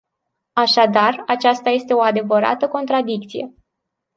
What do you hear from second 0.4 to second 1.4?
Așadar,